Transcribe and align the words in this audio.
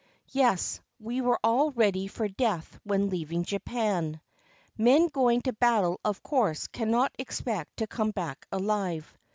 Yes, 0.31 0.79
we 0.99 1.21
were 1.21 1.39
all 1.43 1.69
ready 1.69 2.07
for 2.07 2.27
death 2.27 2.79
when 2.83 3.11
leaving 3.11 3.43
Japan. 3.43 4.19
Men 4.75 5.09
going 5.09 5.43
to 5.43 5.53
battle 5.53 5.99
of 6.03 6.23
course 6.23 6.65
cannot 6.65 7.13
expect 7.19 7.77
to 7.77 7.85
come 7.85 8.09
back 8.09 8.47
alive. 8.51 9.15